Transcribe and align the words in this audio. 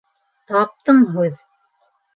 —Таптың 0.51 1.05
һүҙ. 1.13 1.41